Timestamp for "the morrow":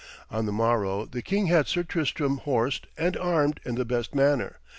0.47-1.05